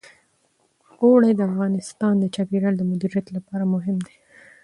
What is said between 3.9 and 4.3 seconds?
دي.